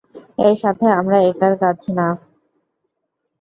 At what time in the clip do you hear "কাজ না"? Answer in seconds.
1.61-2.07